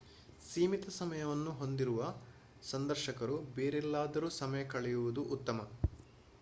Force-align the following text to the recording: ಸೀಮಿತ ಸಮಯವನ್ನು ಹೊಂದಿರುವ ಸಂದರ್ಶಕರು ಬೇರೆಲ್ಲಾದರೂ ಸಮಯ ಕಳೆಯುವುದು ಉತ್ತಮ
ಸೀಮಿತ 0.45 0.85
ಸಮಯವನ್ನು 0.95 1.51
ಹೊಂದಿರುವ 1.59 1.99
ಸಂದರ್ಶಕರು 2.63 3.37
ಬೇರೆಲ್ಲಾದರೂ 3.55 4.29
ಸಮಯ 4.39 4.63
ಕಳೆಯುವುದು 4.67 5.23
ಉತ್ತಮ 5.37 5.59